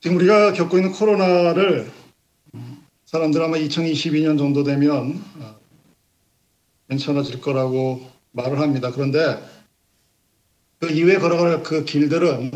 지금 0.00 0.16
우리가 0.16 0.54
겪고 0.54 0.78
있는 0.78 0.92
코로나를 0.92 1.92
사람들 3.04 3.42
아마 3.42 3.58
2022년 3.58 4.38
정도 4.38 4.64
되면 4.64 5.22
어, 5.38 5.58
괜찮아질 6.88 7.42
거라고 7.42 8.08
말을 8.30 8.60
합니다. 8.60 8.92
그런데 8.92 9.38
그 10.78 10.90
이후에 10.90 11.18
걸어갈 11.18 11.62
그 11.62 11.84
길들은 11.84 12.50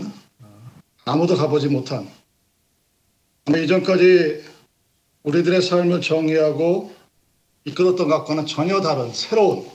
아무도 1.04 1.36
가보지 1.36 1.68
못한 1.68 2.08
이전까지 3.46 4.42
우리들의 5.24 5.60
삶을 5.60 6.00
정의하고 6.00 6.94
이끌었던 7.66 8.08
것과는 8.08 8.46
전혀 8.46 8.80
다른 8.80 9.12
새로운 9.12 9.68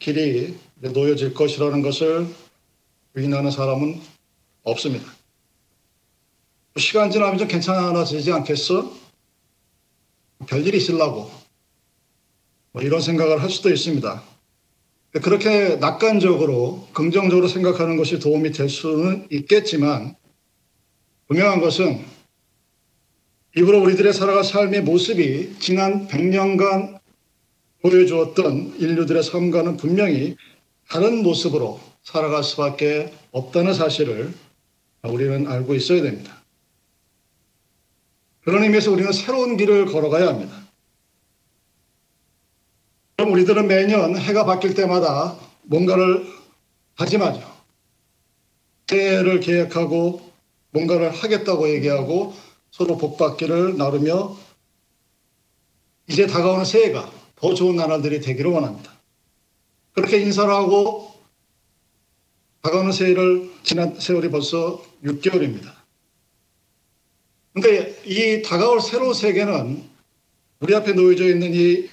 길이 0.00 0.56
놓여질 0.80 1.32
것이라는 1.34 1.80
것을 1.80 2.26
부인하는 3.12 3.52
사람은 3.52 4.00
없습니다. 4.64 5.21
시간 6.78 7.10
지나면 7.10 7.38
좀 7.38 7.48
괜찮아지지 7.48 8.32
않겠어? 8.32 8.92
별일이 10.46 10.78
있으려고 10.78 11.30
뭐 12.72 12.82
이런 12.82 13.00
생각을 13.00 13.42
할 13.42 13.50
수도 13.50 13.70
있습니다. 13.70 14.22
그렇게 15.22 15.76
낙관적으로 15.76 16.88
긍정적으로 16.94 17.46
생각하는 17.46 17.98
것이 17.98 18.18
도움이 18.18 18.52
될 18.52 18.70
수는 18.70 19.26
있겠지만 19.30 20.16
분명한 21.28 21.60
것은 21.60 22.02
입으로 23.54 23.82
우리들의 23.82 24.14
살아갈 24.14 24.42
삶의 24.42 24.82
모습이 24.82 25.56
지난 25.58 26.08
100년간 26.08 26.98
보여주었던 27.82 28.76
인류들의 28.78 29.22
삶과는 29.22 29.76
분명히 29.76 30.36
다른 30.88 31.22
모습으로 31.22 31.78
살아갈 32.02 32.42
수밖에 32.42 33.12
없다는 33.32 33.74
사실을 33.74 34.32
우리는 35.02 35.46
알고 35.46 35.74
있어야 35.74 36.00
됩니다. 36.00 36.41
그런 38.44 38.62
의미에서 38.64 38.90
우리는 38.90 39.12
새로운 39.12 39.56
길을 39.56 39.86
걸어가야 39.86 40.28
합니다. 40.28 40.56
그럼 43.16 43.32
우리들은 43.32 43.68
매년 43.68 44.16
해가 44.16 44.44
바뀔 44.44 44.74
때마다 44.74 45.38
뭔가를 45.62 46.26
다짐하죠. 46.96 47.52
새해를 48.88 49.40
계획하고 49.40 50.32
뭔가를 50.70 51.10
하겠다고 51.10 51.68
얘기하고 51.70 52.34
서로 52.70 52.98
복받기를 52.98 53.76
나누며 53.76 54.36
이제 56.08 56.26
다가오는 56.26 56.64
새해가 56.64 57.10
더 57.36 57.54
좋은 57.54 57.76
나날들이 57.76 58.20
되기를 58.20 58.50
원합니다. 58.50 58.92
그렇게 59.92 60.18
인사를 60.18 60.52
하고 60.52 61.14
다가오는 62.62 62.92
새해를 62.92 63.50
지난 63.62 63.98
세월이 63.98 64.30
벌써 64.30 64.82
6개월입니다. 65.04 65.81
그러니까 67.54 67.92
이 68.04 68.42
다가올 68.42 68.80
새로운 68.80 69.14
세계는 69.14 69.82
우리 70.60 70.74
앞에 70.74 70.92
놓여져 70.92 71.28
있는 71.28 71.52
이 71.52 71.88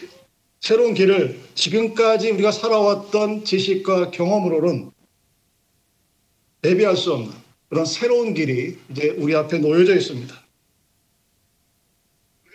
새로운 0.60 0.94
길을 0.94 1.40
지금까지 1.56 2.32
우리가 2.32 2.52
살아왔던 2.52 3.46
지식과 3.46 4.12
경험으로는 4.12 4.92
대비할 6.62 6.96
수 6.96 7.14
없는 7.14 7.32
그런 7.70 7.86
새로운 7.86 8.34
길이 8.34 8.78
이제 8.90 9.10
우리 9.18 9.36
앞에 9.36 9.60
놓여져 9.60 9.96
있습니다. 9.96 10.36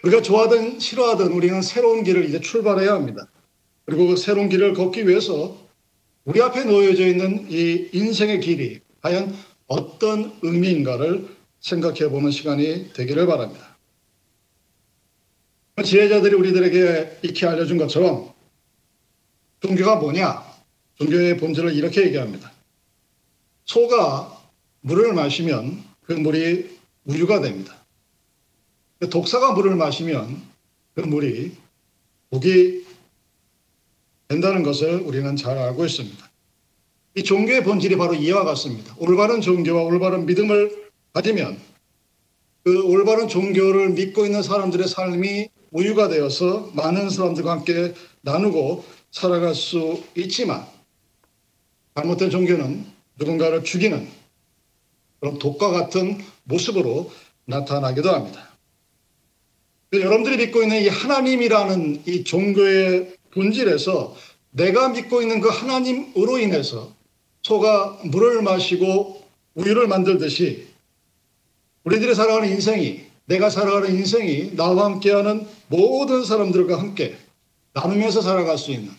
우리가 0.03 0.23
좋아하든 0.23 0.81
싫어하든 0.81 1.33
우리는 1.33 1.63
새로운 1.63 2.05
길을 2.05 2.27
이제 2.27 2.41
출발해야 2.41 2.93
합니다. 2.93 3.31
그리고 3.87 4.09
그 4.09 4.17
새로운 4.17 4.49
길을 4.49 4.75
걷기 4.75 5.09
위해서 5.09 5.59
우리 6.25 6.41
앞에 6.43 6.65
놓여져 6.65 7.07
있는 7.07 7.47
이 7.51 7.89
인생의 7.93 8.41
길이 8.41 8.81
과연 9.01 9.35
어떤 9.67 10.33
의미인가를 10.43 11.34
생각해 11.65 12.11
보는 12.11 12.31
시간이 12.31 12.93
되기를 12.93 13.27
바랍니다. 13.27 13.77
지혜자들이 15.83 16.35
우리들에게 16.35 17.21
익히 17.23 17.47
알려준 17.47 17.79
것처럼 17.79 18.33
종교가 19.61 19.97
뭐냐? 19.97 20.45
종교의 20.97 21.39
본질을 21.39 21.75
이렇게 21.75 22.05
얘기합니다. 22.05 22.53
소가 23.65 24.43
물을 24.83 25.15
마시면 25.15 25.83
그 26.03 26.13
물이 26.13 26.79
우유가 27.07 27.41
됩니다. 27.41 27.75
독사가 29.11 29.53
물을 29.53 29.75
마시면 29.75 30.43
그 30.95 31.01
물이 31.01 31.57
독이 32.31 32.85
된다는 34.29 34.63
것을 34.63 35.01
우리는 35.01 35.35
잘 35.37 35.57
알고 35.57 35.87
있습니다. 35.87 36.31
이 37.17 37.25
종교의 37.25 37.65
본질이 37.65 37.97
바로 37.97 38.15
이와 38.15 38.45
같습니다. 38.45 38.95
올바른 38.99 39.41
종교와 39.41 39.83
올바른 39.83 40.27
믿음을 40.27 40.84
가지면 41.15 41.59
그 42.65 42.83
올바른 42.87 43.29
종교를 43.29 43.91
믿고 43.91 44.27
있는 44.27 44.43
사람들의 44.43 44.89
삶이 44.89 45.49
우유가 45.71 46.09
되어서 46.09 46.71
많은 46.75 47.09
사람들과 47.09 47.53
함께 47.53 47.95
나누고 48.23 48.85
살아갈 49.13 49.55
수 49.55 50.03
있지만 50.17 50.67
잘못된 51.95 52.31
종교는 52.31 52.85
누군가를 53.19 53.63
죽이는 53.63 54.09
그런 55.21 55.39
독과 55.39 55.71
같은 55.71 56.19
모습으로 56.45 57.13
나타나기도 57.45 58.11
합니다. 58.11 58.51
여러분들이 59.93 60.39
믿고 60.39 60.63
있는 60.63 60.83
이 60.83 60.89
하나님이라는 60.89 62.03
이 62.09 62.25
종교의 62.25 63.17
본질에서 63.31 64.17
내가 64.51 64.89
믿고 64.89 65.23
있는 65.23 65.41
그 65.41 65.49
하나님으로 65.49 66.39
인해서 66.39 66.93
소가 67.43 68.01
물을 68.05 68.43
마시고 68.43 69.23
우유를 69.55 69.87
만들듯이 69.87 70.74
우리들이 71.85 72.15
살아가는 72.15 72.49
인생이 72.49 73.05
내가 73.27 73.49
살아가는 73.51 73.95
인생이 73.95 74.57
나와 74.57 74.87
함께하는 74.87 75.47
모든 75.69 76.25
사람들과 76.25 76.79
함께 76.79 77.17
나누면서 77.73 78.21
살아갈 78.23 78.59
수 78.59 78.71
있는 78.73 78.91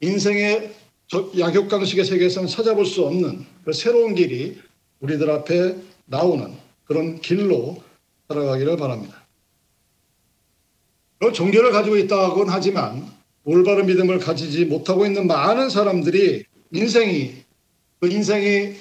인생의 0.00 0.74
약육강식의 1.38 2.04
세계에서는 2.04 2.48
찾아볼 2.48 2.86
수 2.86 3.04
없는 3.04 3.44
그 3.64 3.72
새로운 3.72 4.14
길이 4.14 4.60
우리들 5.00 5.30
앞에 5.30 5.76
나오는 6.06 6.52
그런 6.84 7.20
길로 7.20 7.82
살아가기를 8.28 8.76
바랍니다. 8.76 9.22
종교를 11.32 11.70
가지고 11.70 11.96
있다고는 11.98 12.52
하지만 12.52 13.06
올바른 13.44 13.86
믿음을 13.86 14.18
가지지 14.18 14.64
못하고 14.64 15.06
있는 15.06 15.26
많은 15.26 15.70
사람들이 15.70 16.44
인생이 16.72 17.34
그 18.00 18.08
인생이 18.08 18.74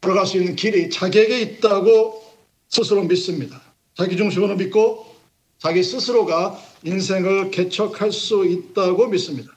들어갈 0.00 0.26
수 0.26 0.38
있는 0.38 0.56
길이 0.56 0.90
자기에게 0.90 1.40
있다고 1.40 2.22
스스로 2.68 3.02
믿습니다. 3.04 3.60
자기 3.94 4.16
중심으로 4.16 4.56
믿고 4.56 5.14
자기 5.58 5.82
스스로가 5.82 6.58
인생을 6.84 7.50
개척할 7.50 8.12
수 8.12 8.46
있다고 8.46 9.08
믿습니다. 9.08 9.52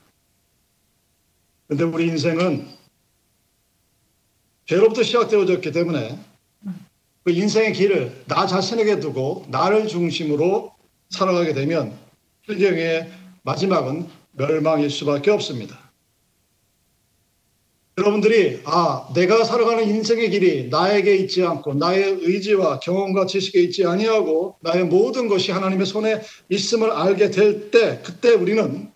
그런데 1.68 1.86
우리 1.86 2.08
인생은 2.08 2.68
죄로부터 4.66 5.03
시작되어졌기 5.03 5.72
때문에 5.72 6.20
그 7.24 7.32
인생의 7.32 7.74
길을 7.74 8.24
나 8.28 8.46
자신에게 8.46 9.00
두고 9.00 9.46
나를 9.50 9.88
중심으로 9.88 10.74
살아가게 11.09 11.53
되면 11.53 11.98
필경의 12.42 13.12
마지막은 13.44 14.09
멸망일 14.34 14.90
수밖에 14.90 15.32
없습니다. 15.32 15.83
여러분들이 17.98 18.62
아 18.66 19.08
내가 19.14 19.44
살아가는 19.44 19.88
인생의 19.88 20.31
길이 20.31 20.68
나에게 20.70 21.16
있지 21.18 21.44
않고 21.44 21.76
나의 21.76 22.18
의지와 22.22 22.80
경험과 22.80 23.28
지식에 23.28 23.62
있지 23.62 23.86
아니하고 23.86 24.56
나의 24.62 24.86
모든 24.86 25.28
것이 25.28 25.52
하나님의 25.52 25.86
손에 25.86 26.22
있음을 26.50 26.90
알게 26.90 27.30
될 27.30 27.70
때 27.70 28.02
그때 28.03 28.32
우리는 28.32 28.90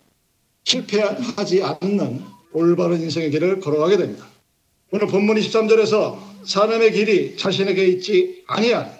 실패하지 0.64 1.62
않는 1.62 2.24
올바른 2.52 3.00
인생의 3.00 3.30
길을 3.30 3.60
걸어가게 3.60 3.98
됩니다. 3.98 4.26
오늘 4.90 5.06
본문 5.06 5.36
23절에서 5.36 6.18
사람의 6.44 6.92
길이 6.92 7.36
자신에게 7.36 7.86
있지 7.86 8.42
아니하니 8.48 8.90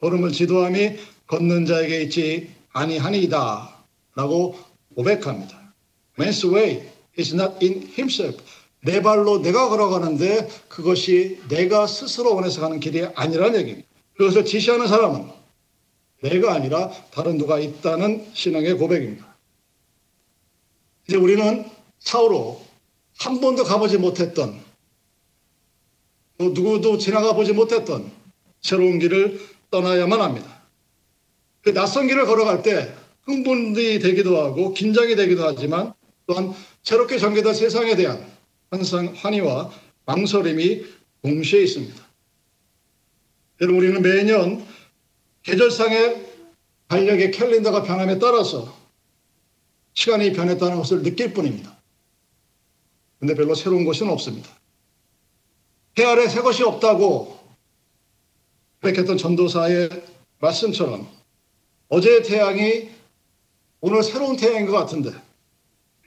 걸음을 0.00 0.32
지도함이 0.32 0.96
걷는 1.26 1.66
자에게 1.66 2.02
있지 2.02 2.50
아니하니이다 2.72 3.84
라고 4.16 4.56
고백합니다. 4.94 5.74
Man's 6.18 6.50
way 6.50 6.82
is 7.18 7.34
not 7.34 7.56
in 7.60 7.82
himself. 7.98 8.38
내 8.84 9.00
발로 9.00 9.40
내가 9.40 9.68
걸어가는데 9.68 10.48
그것이 10.68 11.40
내가 11.48 11.86
스스로 11.86 12.34
원해서 12.34 12.60
가는 12.60 12.80
길이 12.80 13.04
아니라는 13.14 13.60
얘기입니다. 13.60 13.88
그것을 14.16 14.44
지시하는 14.44 14.86
사람은 14.86 15.28
내가 16.22 16.54
아니라 16.54 16.90
다른 17.10 17.38
누가 17.38 17.58
있다는 17.58 18.26
신앙의 18.34 18.74
고백입니다. 18.74 19.36
이제 21.08 21.16
우리는 21.16 21.64
차후로 21.98 22.62
한 23.18 23.40
번도 23.40 23.64
가보지 23.64 23.98
못했던 23.98 24.60
또 26.38 26.50
누구도 26.50 26.98
지나가 26.98 27.32
보지 27.34 27.52
못했던 27.52 28.10
새로운 28.60 28.98
길을 28.98 29.40
떠나야만 29.70 30.20
합니다. 30.20 30.62
그 31.62 31.72
낯선 31.72 32.06
길을 32.06 32.26
걸어갈 32.26 32.62
때 32.62 32.94
흥분이 33.22 33.98
되기도 33.98 34.42
하고 34.42 34.74
긴장이 34.74 35.16
되기도 35.16 35.44
하지만 35.44 35.94
또한 36.26 36.52
새롭게 36.82 37.18
전개된 37.18 37.54
세상에 37.54 37.96
대한 37.96 38.34
항상 38.70 39.12
환희와 39.14 39.72
망설임이 40.06 40.84
동시에 41.22 41.62
있습니다. 41.62 42.04
여러분 43.60 43.80
우리는 43.80 44.02
매년 44.02 44.66
계절상의 45.42 46.34
달력의 46.88 47.30
캘린더가 47.30 47.82
변함에 47.82 48.18
따라서 48.18 48.76
시간이 49.94 50.32
변했다는 50.32 50.76
것을 50.76 51.02
느낄 51.02 51.32
뿐입니다. 51.32 51.76
근데 53.18 53.34
별로 53.34 53.54
새로운 53.54 53.84
것은 53.84 54.08
없습니다. 54.08 54.50
해 55.98 56.04
아래 56.04 56.28
새 56.28 56.40
것이 56.40 56.62
없다고 56.62 57.38
고백했던 58.82 59.16
전도사의 59.16 59.88
말씀처럼 60.40 61.08
어제의 61.88 62.22
태양이 62.24 62.90
오늘 63.80 64.02
새로운 64.02 64.36
태양인 64.36 64.66
것 64.66 64.72
같은데 64.72 65.12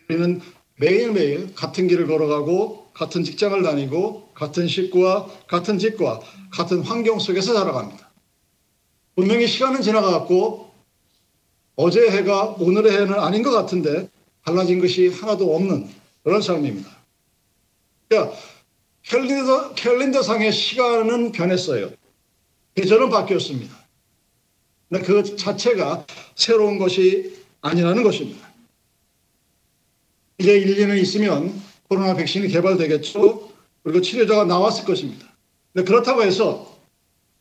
우리는 0.10 0.42
매일매일 0.78 1.54
같은 1.54 1.88
길을 1.88 2.08
걸어가고 2.08 2.92
같은 2.94 3.24
직장을 3.24 3.62
다니고 3.62 4.30
같은 4.34 4.68
식구와 4.68 5.28
같은 5.48 5.78
집과 5.78 6.22
같은 6.52 6.82
환경 6.82 7.20
속에서 7.20 7.54
살아갑니다. 7.54 8.10
분명히 9.16 9.48
시간은 9.48 9.82
지나갔고 9.82 10.72
어제 11.76 12.10
해가 12.10 12.56
오늘의 12.60 12.92
해는 12.92 13.20
아닌 13.20 13.44
것 13.44 13.52
같은데 13.52 14.10
달라진 14.44 14.80
것이 14.80 15.10
하나도 15.10 15.56
없는 15.56 15.90
그런 16.24 16.42
삶입니다. 16.42 16.90
그러니까 18.08 18.36
캘린더, 19.04 19.74
캘린더상의 19.74 20.52
시간은 20.52 21.32
변했어요. 21.32 21.92
계절은 22.76 23.10
바뀌었습니다. 23.10 23.76
그 25.04 25.36
자체가 25.36 26.06
새로운 26.36 26.78
것이 26.78 27.36
아니라는 27.62 28.04
것입니다. 28.04 28.47
이제 30.40 30.58
1, 30.58 30.76
2년 30.76 31.02
있으면 31.02 31.60
코로나 31.90 32.16
백신이 32.16 32.48
개발되겠죠. 32.50 33.50
그리고 33.84 34.02
치료자가 34.02 34.46
나왔을 34.46 34.86
것입니다. 34.86 35.26
근데 35.74 35.86
그렇다고 35.86 36.24
해서 36.24 36.78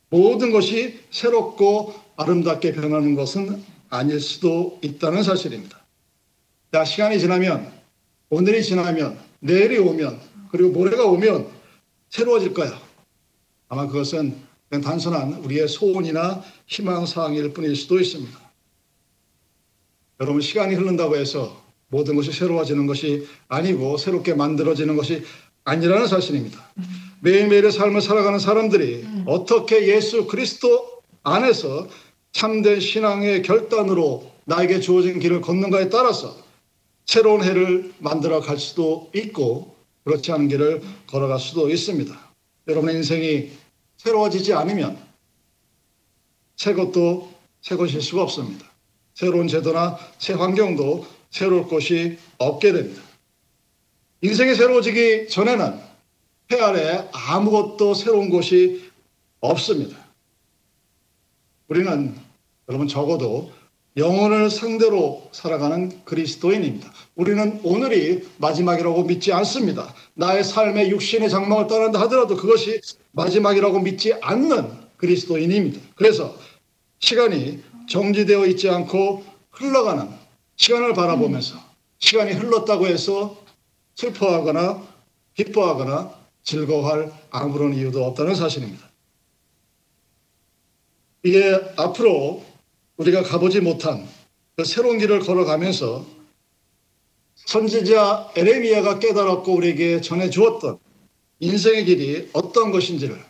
모든 0.09 0.53
것이 0.53 1.01
새롭고 1.11 1.95
아름답게 2.17 2.73
변하는 2.73 3.15
것은 3.15 3.63
아닐 3.91 4.21
수도 4.21 4.79
있다는 4.83 5.23
사실입니다. 5.23 5.85
자, 6.73 6.85
시간이 6.85 7.19
지나면, 7.19 7.73
오늘이 8.31 8.63
지나면, 8.63 9.19
내일이 9.41 9.79
오면, 9.79 10.21
그리고 10.51 10.71
모레가 10.71 11.05
오면 11.07 11.49
새로워질 12.09 12.55
거야. 12.55 12.81
아마 13.69 13.87
그것은 13.87 14.37
그냥 14.69 14.83
단순한 14.83 15.35
우리의 15.45 15.69
소원이나 15.69 16.43
희망사항일 16.67 17.53
뿐일 17.53 17.77
수도 17.77 18.01
있습니다. 18.01 18.39
여러분, 20.21 20.41
시간이 20.41 20.75
흐른다고 20.75 21.17
해서 21.17 21.66
모든 21.89 22.17
것이 22.17 22.33
새로워지는 22.33 22.87
것이 22.87 23.27
아니고 23.49 23.97
새롭게 23.97 24.35
만들어지는 24.35 24.97
것이 24.97 25.23
아니라는 25.65 26.07
사실입니다. 26.07 26.71
매일매일의 27.21 27.73
삶을 27.73 28.01
살아가는 28.01 28.39
사람들이 28.39 29.05
어떻게 29.27 29.89
예수 29.89 30.27
그리스도 30.27 31.01
안에서 31.23 31.89
참된 32.33 32.81
신앙의 32.81 33.43
결단으로 33.43 34.31
나에게 34.45 34.81
주어진 34.81 35.19
길을 35.19 35.41
걷는가에 35.41 35.89
따라서 35.89 36.37
새로운 37.05 37.43
해를 37.43 37.93
만들어 37.99 38.41
갈 38.41 38.59
수도 38.59 39.11
있고 39.15 39.75
그렇지 40.05 40.31
않은 40.33 40.49
길을 40.49 40.83
걸어갈 41.07 41.39
수도 41.41 41.69
있습니다. 41.69 42.17
여러분의 42.69 42.97
인생이 42.97 43.51
새로워지지 43.97 44.53
않으면 44.55 44.99
새 46.57 46.75
것도 46.75 47.33
새 47.61 47.77
것일 47.77 48.01
수가 48.03 48.23
없습니다. 48.23 48.67
새로운 49.15 49.49
제도나 49.49 49.99
새 50.19 50.35
환경도 50.35 51.07
새로울 51.31 51.69
것이 51.69 52.19
없게 52.39 52.73
됩니다. 52.73 53.03
인생이 54.21 54.55
새로워지기 54.55 55.29
전에는 55.29 55.81
해 56.53 56.61
아래 56.61 57.09
아무것도 57.13 57.95
새로운 57.95 58.31
것이 58.31 58.91
없습니다. 59.41 59.97
우리는 61.69 62.15
여러분 62.69 62.89
적어도 62.89 63.53
영혼을 63.97 64.51
상대로 64.51 65.29
살아가는 65.33 66.05
그리스도인입니다. 66.05 66.93
우리는 67.15 67.61
오늘이 67.65 68.29
마지막이라고 68.37 69.05
믿지 69.05 69.33
않습니다. 69.33 69.95
나의 70.15 70.45
삶의 70.45 70.91
육신의 70.91 71.31
장막을 71.31 71.67
떠난다 71.67 72.01
하더라도 72.03 72.37
그것이 72.37 72.81
마지막이라고 73.13 73.81
믿지 73.81 74.13
않는 74.21 74.71
그리스도인입니다. 74.99 75.81
그래서 75.95 76.37
시간이 76.99 77.63
정지되어 77.89 78.47
있지 78.47 78.69
않고 78.69 79.25
흘러가는 79.51 80.09
시간을 80.57 80.95
바라보면서 80.95 81.59
시간이 81.99 82.33
흘렀다고 82.33 82.87
해서 82.87 83.43
슬퍼하거나 83.95 84.87
기뻐하거나 85.35 86.15
즐거워할 86.43 87.13
아무런 87.31 87.75
이유도 87.75 88.05
없다는 88.05 88.35
사실입니다. 88.35 88.89
이게 91.23 91.61
앞으로 91.77 92.45
우리가 92.97 93.23
가보지 93.23 93.61
못한 93.61 94.07
그 94.55 94.65
새로운 94.65 94.99
길을 94.99 95.21
걸어가면서 95.21 96.07
선지자 97.35 98.33
에레미야가 98.37 98.99
깨달았고 98.99 99.53
우리에게 99.53 100.01
전해 100.01 100.31
주었던 100.31 100.79
인생의 101.41 101.85
길이 101.85 102.31
어떤 102.33 102.71
것인지를 102.71 103.21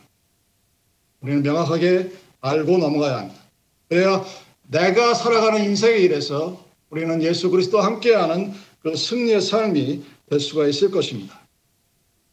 우리는 1.21 1.43
명확하게 1.43 2.11
알고 2.39 2.77
넘어가야 2.77 3.17
합니다. 3.17 3.41
그래야 3.89 4.23
내가 4.67 5.13
살아가는 5.13 5.63
인생의 5.63 6.01
길에서 6.01 6.66
우리는 6.89 7.21
예수 7.21 7.49
그리스도와 7.49 7.85
함께하는 7.85 8.53
그 8.81 8.95
승리의 8.95 9.41
삶이 9.41 10.03
될 10.29 10.39
수가 10.39 10.67
있을 10.67 10.91
것입니다. 10.91 11.39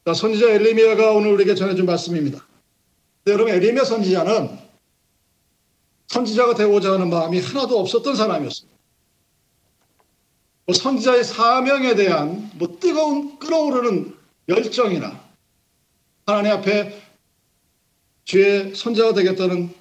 자, 0.06 0.14
선지자 0.14 0.50
엘리미야가 0.50 1.12
오늘 1.12 1.32
우리에게 1.32 1.54
전해준 1.54 1.86
말씀입니다. 1.86 2.46
여러분, 3.26 3.52
엘리미야 3.52 3.84
선지자는 3.84 4.58
선지자가 6.08 6.54
되고자 6.54 6.92
하는 6.92 7.10
마음이 7.10 7.40
하나도 7.40 7.78
없었던 7.80 8.14
사람이었습니다. 8.14 8.78
뭐 10.66 10.74
선지자의 10.74 11.24
사명에 11.24 11.94
대한 11.94 12.50
뭐 12.54 12.78
뜨거운 12.78 13.38
끓어오르는 13.38 14.14
열정이나 14.48 15.22
하나님 16.26 16.52
앞에 16.52 17.02
주의 18.24 18.74
선자가 18.74 19.12
되겠다는 19.14 19.74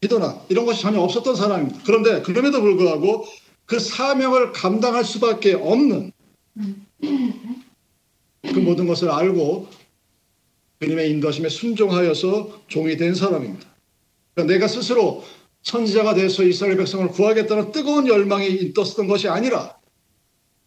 기도나 0.00 0.42
이런 0.48 0.66
것이 0.66 0.82
전혀 0.82 1.00
없었던 1.00 1.36
사람입니다. 1.36 1.80
그런데 1.86 2.20
그럼에도 2.22 2.60
불구하고 2.60 3.26
그 3.66 3.78
사명을 3.78 4.52
감당할 4.52 5.04
수밖에 5.04 5.54
없는 5.54 6.12
그 7.00 8.58
모든 8.58 8.86
것을 8.86 9.10
알고 9.10 9.68
주님의 10.80 11.10
인도하심에 11.10 11.48
순종하여서 11.48 12.64
종이 12.68 12.96
된 12.96 13.14
사람입니다. 13.14 13.66
그러니까 14.34 14.52
내가 14.54 14.68
스스로 14.68 15.24
선지자가 15.62 16.14
돼서 16.14 16.42
이스라엘 16.42 16.76
백성을 16.76 17.08
구하겠다는 17.08 17.72
뜨거운 17.72 18.06
열망이 18.06 18.48
있었던 18.48 19.06
것이 19.06 19.28
아니라 19.28 19.78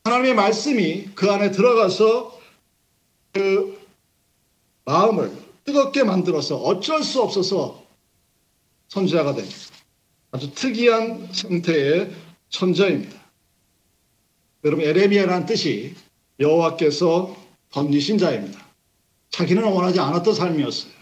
하나님의 0.04 0.34
말씀이 0.34 1.10
그 1.14 1.32
안에 1.32 1.52
들어가서 1.52 2.40
그 3.34 3.78
마음을 4.86 5.32
뜨겁게 5.66 6.04
만들어서 6.04 6.58
어쩔 6.58 7.04
수 7.04 7.22
없어서 7.22 7.86
선지자가 8.88 9.36
된 9.36 9.46
아주 10.32 10.52
특이한 10.54 11.30
상태의 11.32 12.12
천자입니다. 12.58 13.16
여러분 14.64 14.84
에레미야라는 14.84 15.46
뜻이 15.46 15.94
여호와께서 16.40 17.38
던지신 17.72 18.18
자입니다. 18.18 18.66
자기는 19.30 19.64
원하지 19.64 20.00
않았던 20.00 20.34
삶이었어요. 20.34 20.98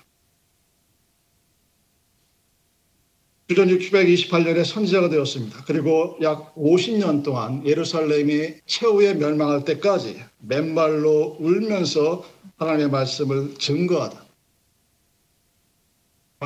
주전 3.47 3.67
628년에 3.67 4.65
선지자가 4.65 5.09
되었습니다. 5.09 5.63
그리고 5.65 6.17
약 6.21 6.55
50년 6.55 7.23
동안 7.23 7.65
예루살렘이 7.65 8.55
최후에 8.65 9.13
멸망할 9.13 9.63
때까지 9.63 10.21
맨발로 10.39 11.37
울면서 11.39 12.25
하나님의 12.57 12.89
말씀을 12.89 13.55
증거하다. 13.55 14.25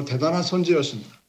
대단한 0.06 0.44
선지였습니다. 0.44 1.20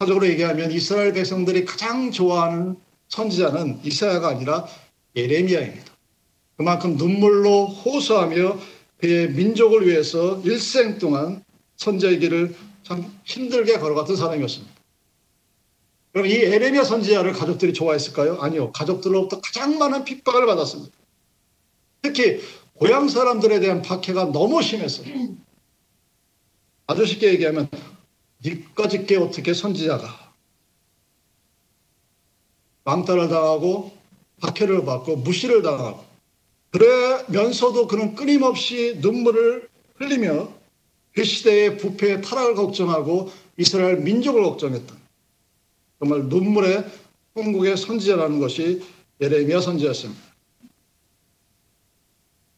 사적으로 0.00 0.26
얘기하면 0.28 0.72
이스라엘 0.72 1.12
백성들이 1.12 1.66
가장 1.66 2.10
좋아하는 2.10 2.76
선지자는 3.08 3.80
이사야가 3.84 4.28
아니라 4.28 4.66
예레미야입니다. 5.14 5.92
그만큼 6.56 6.96
눈물로 6.96 7.66
호소하며 7.66 8.58
그의 8.96 9.30
민족을 9.32 9.86
위해서 9.86 10.40
일생 10.42 10.98
동안 10.98 11.44
선지의 11.76 12.18
길을 12.18 12.56
참 12.82 13.14
힘들게 13.24 13.78
걸어갔던 13.78 14.16
사람이었습니다. 14.16 14.72
그럼 16.12 16.26
이 16.26 16.32
에레미야 16.32 16.82
선지자를 16.82 17.32
가족들이 17.34 17.74
좋아했을까요? 17.74 18.38
아니요. 18.40 18.72
가족들로부터 18.72 19.42
가장 19.42 19.78
많은 19.78 20.04
핍박을 20.04 20.46
받았습니다. 20.46 20.96
특히 22.00 22.40
고향 22.72 23.06
사람들에 23.06 23.60
대한 23.60 23.82
박해가 23.82 24.32
너무 24.32 24.62
심했어요. 24.62 25.36
아주 26.86 27.04
쉽게 27.04 27.34
얘기하면 27.34 27.68
니까짓게 28.44 29.16
어떻게 29.16 29.54
선지자가? 29.54 30.32
왕따를 32.84 33.28
당하고 33.28 33.92
박해를 34.40 34.84
받고 34.84 35.16
무시를 35.16 35.62
당하고. 35.62 36.04
그러면서도 36.70 37.86
그는 37.86 38.14
끊임없이 38.14 38.96
눈물을 39.00 39.68
흘리며 39.96 40.52
그 41.12 41.24
시대의 41.24 41.76
부패의 41.76 42.22
타락을 42.22 42.54
걱정하고 42.54 43.30
이스라엘 43.56 43.98
민족을 43.98 44.42
걱정했던 44.42 44.98
정말 45.98 46.24
눈물의 46.24 46.84
한국의 47.34 47.76
선지자라는 47.76 48.38
것이 48.40 48.82
예레미야 49.20 49.60
선지자였습니다. 49.60 50.20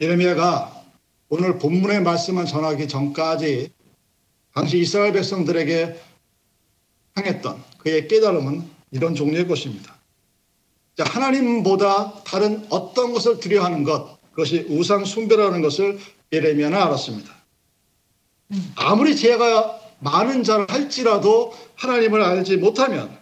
예레미야가 0.01 0.85
오늘 1.29 1.59
본문의 1.59 2.03
말씀을 2.03 2.45
전하기 2.45 2.89
전까지 2.89 3.73
당시 4.55 4.79
이스라엘 4.79 5.13
백성들에게 5.13 6.01
향했던 7.15 7.63
그의 7.79 8.09
깨달음은 8.09 8.63
이런 8.91 9.15
종류의 9.15 9.49
것입니다. 9.49 9.97
하나님보다 10.99 12.23
다른 12.25 12.67
어떤 12.69 13.13
것을 13.13 13.41
두려워하는 13.41 13.83
것, 13.83 14.19
그것이 14.31 14.67
우상 14.69 15.05
숭배라는 15.05 15.63
것을 15.63 15.99
예레미야는 16.33 16.77
알았습니다. 16.77 17.35
아무리 18.77 19.17
죄가 19.17 19.81
많은 20.01 20.43
자를 20.43 20.67
할지라도 20.69 21.55
하나님을 21.77 22.23
알지 22.23 22.59
못하면 22.59 23.17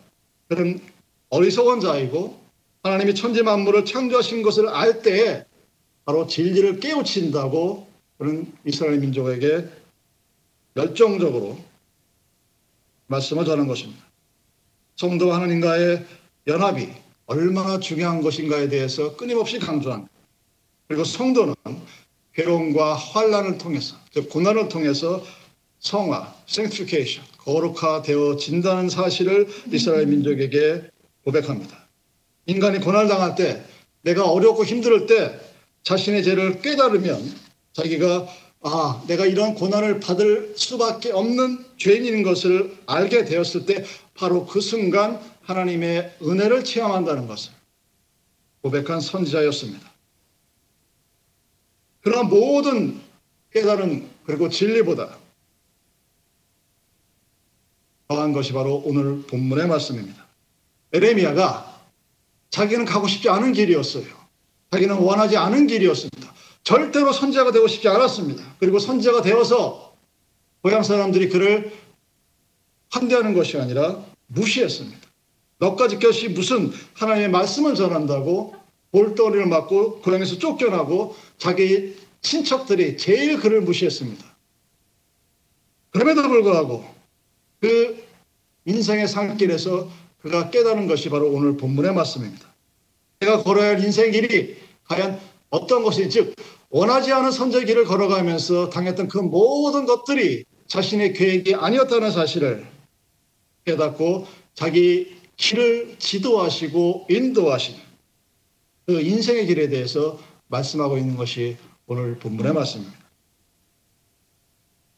그는 0.48 0.80
어리석은 1.28 1.80
자이고 1.80 2.40
하나님이 2.82 3.14
천지 3.14 3.42
만물을 3.42 3.84
창조하신 3.84 4.42
것을 4.42 4.68
알 4.68 5.02
때에 5.02 5.44
바로 6.04 6.26
진리를 6.26 6.80
깨우친다고 6.80 7.86
그는 8.18 8.52
이스라엘 8.64 8.98
민족에게 8.98 9.68
열정적으로 10.76 11.58
말씀을 13.06 13.44
전한 13.44 13.66
것입니다. 13.66 14.04
성도 14.96 15.32
하나님과의 15.32 16.04
연합이 16.46 16.88
얼마나 17.26 17.78
중요한 17.78 18.22
것인가에 18.22 18.68
대해서 18.68 19.16
끊임없이 19.16 19.58
강조합니다. 19.58 20.12
그리고 20.88 21.04
성도는 21.04 21.54
괴로움과 22.34 22.94
환란을 22.94 23.58
통해서, 23.58 23.96
즉 24.12 24.28
고난을 24.28 24.68
통해서 24.68 25.24
성화, 25.80 26.34
sanctification, 26.48 27.26
거룩화되어진다는 27.38 28.88
사실을 28.90 29.48
이스라엘 29.72 30.06
민족에게 30.06 30.90
고백합니다. 31.24 31.88
인간이 32.46 32.80
고난을 32.80 33.08
당할 33.08 33.34
때, 33.34 33.64
내가 34.02 34.28
어렵고 34.30 34.64
힘들 34.64 35.06
때 35.06 35.38
자신의 35.82 36.24
죄를 36.24 36.60
깨달으면 36.60 37.22
자기가 37.72 38.26
아, 38.62 39.02
내가 39.06 39.24
이런 39.24 39.54
고난을 39.54 40.00
받을 40.00 40.54
수밖에 40.56 41.12
없는 41.12 41.64
죄인인 41.78 42.22
것을 42.22 42.76
알게 42.86 43.24
되었을 43.24 43.64
때 43.64 43.84
바로 44.14 44.46
그 44.46 44.60
순간 44.60 45.20
하나님의 45.42 46.18
은혜를 46.22 46.64
체험한다는 46.64 47.26
것을 47.26 47.52
고백한 48.62 49.00
선지자였습니다. 49.00 49.90
그러나 52.02 52.22
모든 52.24 53.00
깨달음 53.50 54.08
그리고 54.24 54.48
진리보다 54.48 55.18
더한 58.08 58.32
것이 58.32 58.52
바로 58.52 58.82
오늘 58.84 59.22
본문의 59.22 59.68
말씀입니다. 59.68 60.26
에레미야가 60.92 61.80
자기는 62.50 62.84
가고 62.84 63.06
싶지 63.06 63.28
않은 63.30 63.52
길이었어요. 63.52 64.04
자기는 64.70 64.96
원하지 64.96 65.36
않은 65.36 65.66
길이었습니다. 65.66 66.34
절대로 66.62 67.12
선지자가 67.12 67.52
되고 67.52 67.66
싶지 67.66 67.88
않았습니다. 67.88 68.56
그리고 68.58 68.78
선지자가 68.78 69.22
되어서 69.22 69.94
고향 70.62 70.82
사람들이 70.82 71.28
그를 71.28 71.72
환대하는 72.90 73.34
것이 73.34 73.58
아니라 73.58 74.04
무시했습니다. 74.26 74.98
너까지 75.58 75.98
것이 75.98 76.28
무슨 76.28 76.72
하나님의 76.94 77.30
말씀을 77.30 77.74
전한다고 77.74 78.54
볼거리를 78.92 79.46
맞고 79.46 80.00
고향에서 80.00 80.38
쫓겨나고 80.38 81.16
자기 81.38 81.96
친척들이 82.22 82.96
제일 82.96 83.38
그를 83.38 83.60
무시했습니다. 83.62 84.24
그럼에도 85.90 86.22
불구하고 86.28 86.84
그 87.60 88.04
인생의 88.64 89.08
산길에서 89.08 89.90
그가 90.22 90.50
깨달은 90.50 90.86
것이 90.86 91.08
바로 91.08 91.28
오늘 91.30 91.56
본문의 91.56 91.94
말씀입니다. 91.94 92.46
내가 93.20 93.42
걸어야 93.42 93.70
할 93.70 93.84
인생 93.84 94.10
길이 94.12 94.56
과연 94.84 95.20
어떤 95.50 95.82
것이 95.82 96.08
즉 96.08 96.34
원하지 96.70 97.12
않은 97.12 97.32
선제 97.32 97.64
길을 97.64 97.84
걸어가면서 97.84 98.70
당했던 98.70 99.08
그 99.08 99.18
모든 99.18 99.84
것들이 99.84 100.44
자신의 100.68 101.12
계획이 101.12 101.54
아니었다는 101.56 102.12
사실을 102.12 102.66
깨닫고 103.64 104.26
자기 104.54 105.16
길을 105.36 105.96
지도하시고 105.98 107.06
인도하시는 107.10 107.80
그 108.86 109.00
인생의 109.00 109.46
길에 109.46 109.68
대해서 109.68 110.20
말씀하고 110.48 110.98
있는 110.98 111.16
것이 111.16 111.56
오늘 111.86 112.18
본문의 112.18 112.52
말씀입니다. 112.52 112.98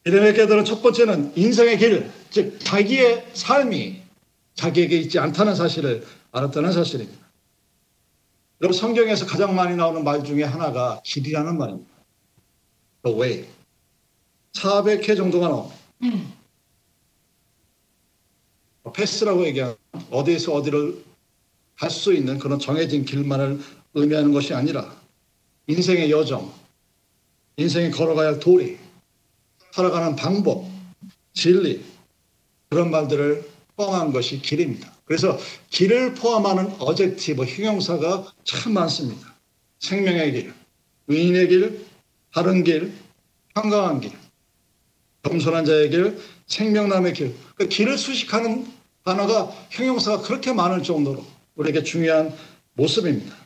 이름의 0.05 0.35
깨달은 0.35 0.65
첫 0.65 0.83
번째는 0.83 1.33
인생의 1.37 1.79
길, 1.79 2.11
즉 2.31 2.59
자기의 2.59 3.29
삶이 3.35 4.03
자기에게 4.55 4.97
있지 4.99 5.19
않다는 5.19 5.55
사실을 5.55 6.05
알았다는 6.33 6.73
사실입니다. 6.73 7.22
여러분 8.63 8.79
성경에서 8.79 9.27
가장 9.27 9.57
많이 9.57 9.75
나오는 9.75 10.05
말 10.05 10.23
중에 10.23 10.45
하나가 10.45 11.01
길이라는 11.05 11.59
말입니다. 11.59 11.91
The 13.03 13.19
way. 13.19 13.49
400회 14.53 15.17
정도가 15.17 15.49
나옵니다. 15.49 15.77
음. 16.05 16.33
패스라고 18.95 19.45
얘기하면 19.47 19.77
어디에서 20.11 20.53
어디를 20.53 21.05
갈 21.77 21.91
수 21.91 22.15
있는 22.15 22.39
그런 22.39 22.61
정해진 22.61 23.05
길만을 23.05 23.59
의미하는 23.95 24.33
것이 24.33 24.55
아니라 24.55 24.95
인생의 25.67 26.13
여정, 26.13 26.53
인생이 27.57 27.91
걸어가야 27.91 28.29
할 28.29 28.39
도리, 28.39 28.79
살아가는 29.73 30.15
방법, 30.15 30.65
진리 31.35 31.85
그런 32.69 32.93
말들을 32.93 33.51
포함한 33.75 34.13
것이 34.13 34.41
길입니다. 34.41 34.92
그래서 35.05 35.39
길을 35.71 36.15
포함하는 36.15 36.73
어젝티브, 36.79 37.45
형용사가 37.45 38.33
참 38.45 38.75
많습니다. 38.75 39.35
생명의 39.81 40.33
길, 40.33 40.55
의인의 41.09 41.49
길, 41.49 41.85
바른 42.33 42.65
길, 42.65 42.93
평강한 43.55 44.01
길, 44.01 44.13
겸손한 45.23 45.65
자의 45.65 45.91
길, 45.91 46.19
생명남의 46.47 47.13
길. 47.15 47.35
그 47.57 47.69
길을 47.69 47.99
수식하는 47.99 48.67
단어가 49.05 49.51
형용사가 49.71 50.23
그렇게 50.23 50.53
많을 50.53 50.83
정도로 50.83 51.25
우리에게 51.57 51.83
중요한 51.83 52.33
모습입니다. 52.75 53.37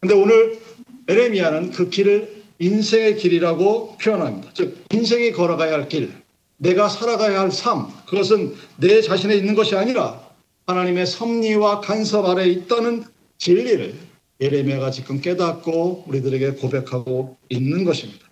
근데 0.00 0.14
오늘 0.14 0.60
에레미야는 1.08 1.72
그 1.72 1.90
길을 1.90 2.40
인생의 2.58 3.16
길이라고 3.16 3.98
표현합니다. 3.98 4.52
즉, 4.54 4.84
인생이 4.92 5.32
걸어가야 5.32 5.72
할 5.72 5.88
길, 5.88 6.12
내가 6.56 6.88
살아가야 6.88 7.40
할 7.40 7.50
삶, 7.50 7.88
그것은 8.06 8.54
내 8.76 9.00
자신에 9.00 9.34
있는 9.34 9.54
것이 9.54 9.74
아니라 9.74 10.29
하나님의 10.70 11.06
섭리와 11.06 11.80
간섭 11.80 12.26
아래 12.26 12.46
있다는 12.46 13.04
진리를 13.38 13.98
예레미야가 14.40 14.90
지금 14.90 15.20
깨닫고 15.20 16.04
우리들에게 16.08 16.52
고백하고 16.52 17.36
있는 17.48 17.84
것입니다. 17.84 18.26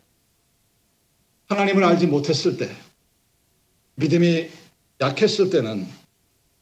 하나님을 1.48 1.84
알지 1.84 2.06
못했을 2.06 2.56
때, 2.56 2.70
믿음이 3.96 4.48
약했을 5.00 5.50
때는 5.50 5.86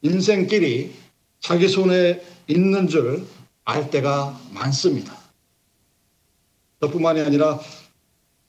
인생길이 0.03 0.93
자기 1.41 1.69
손에 1.69 2.23
있는 2.49 2.89
줄 2.89 3.27
알 3.67 3.91
때가 3.91 4.41
많습니다. 4.53 5.19
저뿐만이 6.81 7.21
아니라 7.21 7.61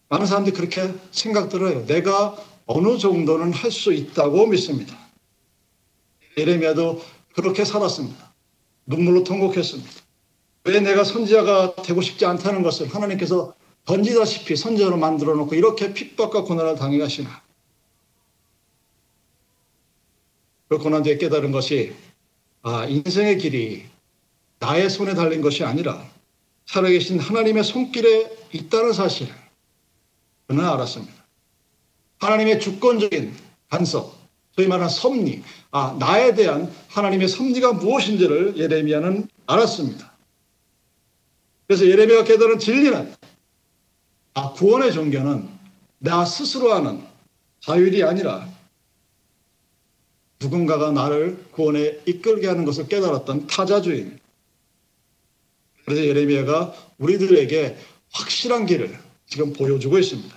많은 0.10 0.26
사람들이 0.28 0.56
그렇게 0.56 0.94
생각들을 1.12 1.70
해요. 1.72 1.86
내가 1.88 2.38
어느 2.68 2.98
정도는 2.98 3.52
할 3.52 3.72
수 3.72 3.92
있다고 3.92 4.46
믿습니다. 4.48 4.96
예레미야도 6.38 7.04
그렇게 7.38 7.64
살았습니다. 7.64 8.34
눈물로 8.88 9.24
통곡했습니다. 9.24 9.90
왜 10.64 10.80
내가 10.80 11.04
선지자가 11.04 11.76
되고 11.76 12.02
싶지 12.02 12.26
않다는 12.26 12.64
것을 12.64 12.94
하나님께서 12.94 13.54
던지다시피 13.86 14.56
선지자로 14.56 14.98
만들어 14.98 15.36
놓고 15.36 15.54
이렇게 15.54 15.94
핍박과 15.94 16.44
고난을 16.44 16.76
당해 16.76 16.98
가시나. 16.98 17.44
그 20.68 20.80
고난 20.80 21.04
뒤에 21.04 21.18
깨달은 21.18 21.52
것이 21.52 21.96
아, 22.64 22.86
인생의 22.86 23.38
길이 23.38 23.86
나의 24.60 24.90
손에 24.90 25.14
달린 25.14 25.42
것이 25.42 25.64
아니라 25.64 26.04
살아계신 26.66 27.20
하나님의 27.20 27.64
손길에 27.64 28.36
있다는 28.52 28.94
사실을 28.94 29.34
그는 30.48 30.66
알았습니다. 30.66 31.14
하나님의 32.18 32.60
주권적인 32.60 33.34
간섭, 33.70 34.17
소위 34.58 34.68
말하는 34.68 34.90
섭리, 34.90 35.44
아, 35.70 35.96
나에 36.00 36.34
대한 36.34 36.74
하나님의 36.90 37.28
섭리가 37.28 37.74
무엇인지를 37.74 38.58
예레미야는 38.58 39.30
알았습니다. 39.46 40.12
그래서 41.68 41.86
예레미야가 41.86 42.24
깨달은 42.24 42.58
진리는 42.58 43.14
아, 44.34 44.52
구원의 44.54 44.94
종교는 44.94 45.48
나 46.00 46.26
스스로 46.26 46.74
하는 46.74 47.06
자율이 47.60 48.04
아니라 48.04 48.50
누군가가 50.40 50.92
나를 50.92 51.46
구원에 51.52 52.00
이끌게 52.08 52.48
하는 52.48 52.66
것을 52.66 52.88
깨달았던 52.88 53.46
타자주의. 53.46 54.12
그래서 55.86 56.04
예레미야가 56.04 56.74
우리들에게 56.98 57.78
확실한 58.12 58.66
길을 58.66 58.98
지금 59.28 59.54
보여주고 59.54 60.00
있습니다. 60.00 60.36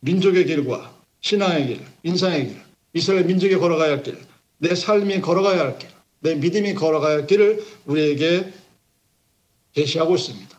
민족의 0.00 0.46
길과 0.46 0.95
신앙의 1.20 1.66
길, 1.66 1.86
인상의 2.02 2.48
길, 2.48 2.62
이스라엘 2.92 3.24
민족이 3.24 3.56
걸어가야 3.56 3.92
할 3.92 4.02
길, 4.02 4.18
내 4.58 4.74
삶이 4.74 5.20
걸어가야 5.20 5.60
할 5.60 5.78
길, 5.78 5.88
내 6.20 6.34
믿음이 6.34 6.74
걸어가야 6.74 7.16
할 7.16 7.26
길을 7.26 7.64
우리에게 7.86 8.52
제시하고 9.74 10.16
있습니다. 10.16 10.56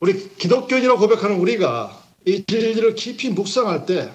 우리 0.00 0.36
기독교인이라고 0.36 0.98
고백하는 0.98 1.38
우리가 1.40 2.04
이 2.24 2.44
진리를 2.44 2.94
깊이 2.94 3.30
묵상할 3.30 3.86
때 3.86 4.10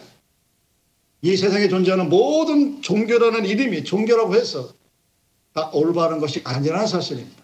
이 1.24 1.38
세상에 1.38 1.70
존재하는 1.70 2.10
모든 2.10 2.82
종교라는 2.82 3.46
이름이 3.46 3.86
종교라고 3.86 4.36
해서 4.36 4.74
다 5.54 5.70
올바른 5.74 6.20
것이 6.20 6.42
아니라는 6.44 6.86
사실입니다. 6.86 7.42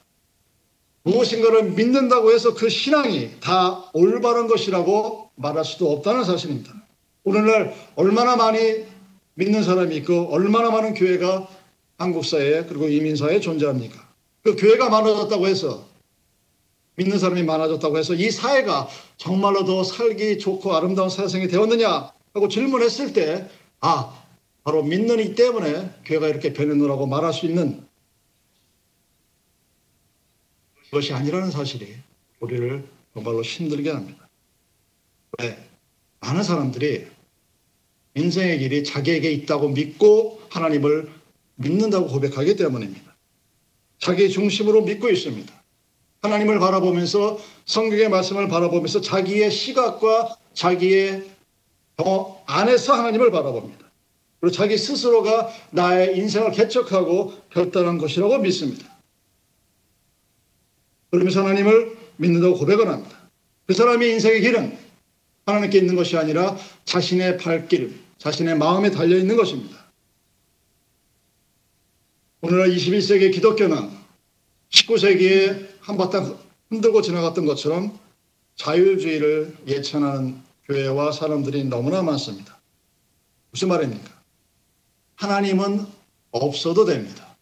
무엇인가를 1.03 1.71
믿는다고 1.71 2.33
해서 2.33 2.53
그 2.53 2.67
신앙이 2.67 3.39
다 3.39 3.89
올바른 3.93 4.47
것이라고 4.47 5.31
말할 5.35 5.63
수도 5.63 5.93
없다는 5.93 6.25
사실입니다. 6.25 6.73
오늘날 7.23 7.73
얼마나 7.95 8.35
많이 8.35 8.85
믿는 9.35 9.63
사람이 9.63 9.95
있고 9.97 10.33
얼마나 10.33 10.69
많은 10.69 10.93
교회가 10.93 11.47
한국 11.97 12.25
사회에 12.25 12.65
그리고 12.65 12.87
이민 12.87 13.15
사회에 13.15 13.39
존재합니까? 13.39 14.07
그 14.43 14.55
교회가 14.55 14.89
많아졌다고 14.89 15.47
해서 15.47 15.85
믿는 16.95 17.17
사람이 17.17 17.43
많아졌다고 17.43 17.97
해서 17.97 18.13
이 18.13 18.29
사회가 18.29 18.89
정말로 19.17 19.63
더 19.65 19.83
살기 19.83 20.39
좋고 20.39 20.75
아름다운 20.75 21.09
세상이 21.09 21.47
되었느냐 21.47 22.11
하고 22.33 22.47
질문했을 22.47 23.13
때 23.13 23.49
아, 23.79 24.21
바로 24.63 24.83
믿는 24.83 25.19
이 25.19 25.35
때문에 25.35 25.89
교회가 26.05 26.27
이렇게 26.27 26.51
변했노라고 26.51 27.07
말할 27.07 27.33
수 27.33 27.45
있는 27.45 27.87
것이 30.91 31.13
아니라는 31.13 31.51
사실이 31.51 31.95
우리를 32.39 32.87
정말로 33.13 33.41
힘들게 33.41 33.91
합니다. 33.91 34.27
왜? 35.39 35.68
많은 36.21 36.43
사람들이 36.43 37.07
인생의 38.15 38.59
길이 38.59 38.83
자기에게 38.83 39.31
있다고 39.31 39.69
믿고 39.69 40.41
하나님을 40.49 41.09
믿는다고 41.55 42.07
고백하기 42.07 42.55
때문입니다. 42.55 43.15
자기 43.99 44.29
중심으로 44.29 44.81
믿고 44.83 45.09
있습니다. 45.09 45.53
하나님을 46.21 46.59
바라보면서 46.59 47.39
성경의 47.65 48.09
말씀을 48.09 48.47
바라보면서 48.47 49.01
자기의 49.01 49.51
시각과 49.51 50.35
자기의 50.53 51.29
경험 51.97 52.35
안에서 52.45 52.93
하나님을 52.93 53.31
바라봅니다. 53.31 53.89
그리고 54.39 54.55
자기 54.55 54.77
스스로가 54.77 55.49
나의 55.71 56.17
인생을 56.17 56.51
개척하고 56.51 57.33
결단한 57.51 57.97
것이라고 57.97 58.37
믿습니다. 58.39 58.85
그러면서 61.11 61.41
하나님을 61.41 61.97
믿는다고 62.17 62.57
고백을 62.57 62.87
합니다. 62.87 63.17
그 63.65 63.73
사람의 63.73 64.11
인생의 64.13 64.41
길은 64.41 64.88
하나님께 65.45 65.77
있는 65.79 65.95
것이 65.95 66.17
아니라 66.17 66.57
자신의 66.85 67.37
발길, 67.37 67.99
자신의 68.17 68.57
마음에 68.57 68.91
달려 68.91 69.17
있는 69.17 69.35
것입니다. 69.35 69.77
오늘날 72.41 72.69
21세기 72.69 73.33
기독교는 73.33 73.89
19세기에 74.69 75.67
한바탕 75.81 76.37
흔들고 76.69 77.01
지나갔던 77.01 77.45
것처럼 77.45 77.97
자율주의를 78.55 79.57
예찬하는 79.67 80.41
교회와 80.65 81.11
사람들이 81.11 81.63
너무나 81.65 82.01
많습니다. 82.01 82.59
무슨 83.51 83.69
말입니까? 83.69 84.09
하나님은 85.15 85.85
없어도 86.31 86.85
됩니다. 86.85 87.35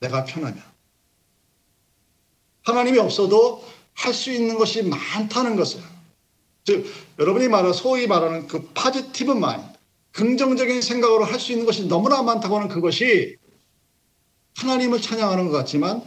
내가 0.00 0.24
편하면. 0.24 0.62
하나님이 2.62 2.98
없어도 2.98 3.64
할 3.94 4.14
수 4.14 4.32
있는 4.32 4.56
것이 4.56 4.82
많다는 4.82 5.56
것을. 5.56 5.80
즉, 6.68 6.84
여러분이 7.18 7.48
말하는, 7.48 7.72
소위 7.72 8.06
말하는 8.06 8.46
그 8.46 8.68
파지티브 8.74 9.32
마인, 9.32 9.62
긍정적인 10.12 10.82
생각으로 10.82 11.24
할 11.24 11.40
수 11.40 11.52
있는 11.52 11.64
것이 11.64 11.88
너무나 11.88 12.20
많다고 12.20 12.56
하는 12.56 12.68
그것이 12.68 13.38
하나님을 14.54 15.00
찬양하는 15.00 15.48
것 15.48 15.52
같지만 15.52 16.02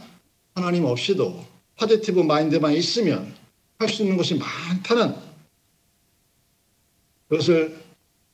하나님 0.54 0.84
없이도 0.84 1.44
파지티브 1.74 2.20
마인드만 2.20 2.74
있으면 2.74 3.34
할 3.80 3.88
수 3.88 4.02
있는 4.02 4.16
것이 4.16 4.36
많다는 4.36 5.16
그것을 7.28 7.82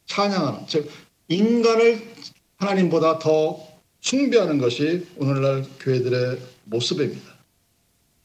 찬양하는, 0.05 0.67
즉, 0.67 0.91
인간을 1.29 2.13
하나님보다 2.59 3.21
더 3.21 3.59
숭배하는 4.03 4.59
것이 4.59 5.07
오늘날 5.17 5.65
교회들의 5.81 6.43
모습입니다. 6.65 7.39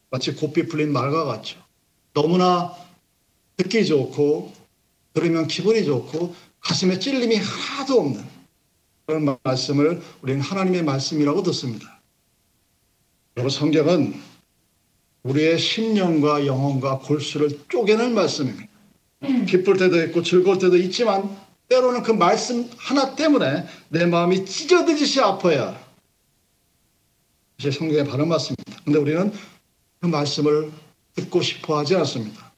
마치 0.09 0.33
고삐 0.33 0.67
풀린 0.67 0.91
말과 0.91 1.23
같죠. 1.23 1.57
너무나 2.13 2.82
듣기 3.63 3.85
좋고 3.85 4.53
들으면 5.13 5.47
기분이 5.47 5.85
좋고 5.85 6.35
가슴에 6.59 6.99
찔림이 6.99 7.35
하나도 7.37 7.99
없는 7.99 8.25
그런 9.05 9.37
말씀을 9.43 10.01
우리는 10.21 10.41
하나님의 10.41 10.83
말씀이라고 10.83 11.43
듣습니다. 11.43 12.01
여러분 13.35 13.49
성경은 13.49 14.13
우리의 15.23 15.57
심령과 15.57 16.45
영혼과 16.45 16.99
골수를 16.99 17.65
쪼개는 17.69 18.13
말씀입니다. 18.13 18.71
기쁠 19.47 19.77
때도 19.77 20.03
있고 20.05 20.21
즐거울 20.21 20.59
때도 20.59 20.77
있지만 20.77 21.35
때로는 21.69 22.03
그 22.03 22.11
말씀 22.11 22.69
하나 22.77 23.15
때문에 23.15 23.65
내 23.89 24.05
마음이 24.05 24.45
찢어지듯이 24.45 25.21
아파야 25.21 25.81
이제 27.57 27.71
성경의 27.71 28.05
바른 28.05 28.27
말씀입니다. 28.27 28.81
근데 28.83 28.99
우리는 28.99 29.31
그 30.01 30.07
말씀을 30.07 30.71
듣고 31.15 31.41
싶어 31.41 31.77
하지 31.77 31.95
않습니다. 31.95 32.52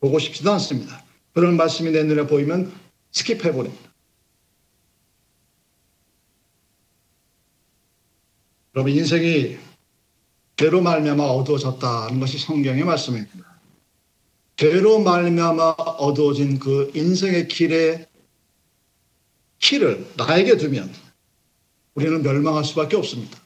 보고 0.00 0.18
싶지도 0.18 0.50
않습니다. 0.52 1.04
그런 1.32 1.56
말씀이 1.56 1.90
내 1.90 2.02
눈에 2.02 2.26
보이면 2.26 2.72
skip해 3.12 3.52
버립니다. 3.52 3.90
여러분 8.74 8.92
인생이 8.92 9.58
죄로 10.56 10.80
말미암아 10.80 11.22
어두워졌다는 11.24 12.20
것이 12.20 12.38
성경의 12.38 12.84
말씀입니다. 12.84 13.60
죄로 14.56 15.00
말미암아 15.00 15.70
어두워진 15.70 16.58
그 16.58 16.90
인생의 16.94 17.48
길에 17.48 18.06
키를 19.58 20.06
나에게 20.16 20.56
두면 20.56 20.92
우리는 21.94 22.22
멸망할 22.22 22.64
수밖에 22.64 22.96
없습니다. 22.96 23.38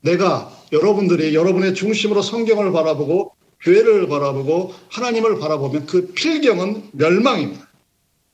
내가 0.00 0.52
여러분들이 0.72 1.34
여러분의 1.34 1.74
중심으로 1.74 2.22
성경을 2.22 2.72
바라보고 2.72 3.35
교회를 3.60 4.08
바라보고 4.08 4.74
하나님을 4.90 5.38
바라보면 5.38 5.86
그 5.86 6.12
필경은 6.12 6.90
멸망입니다. 6.92 7.66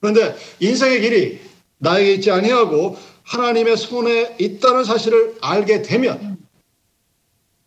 그런데 0.00 0.36
인생의 0.60 1.00
길이 1.00 1.40
나에게 1.78 2.14
있지 2.14 2.30
아니하고 2.30 2.96
하나님의 3.24 3.76
손에 3.76 4.36
있다는 4.38 4.84
사실을 4.84 5.36
알게 5.40 5.82
되면 5.82 6.38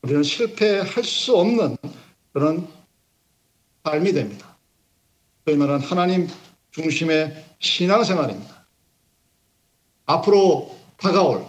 우리는 0.02 0.22
실패할 0.22 1.04
수 1.04 1.36
없는 1.36 1.78
그런 2.34 2.68
삶이 3.84 4.14
됩니다. 4.14 4.58
소위 5.46 5.58
말하는 5.58 5.86
하나님 5.86 6.28
중심의 6.72 7.46
신앙생활입니다. 7.60 8.66
앞으로 10.06 10.78
다가올 10.98 11.46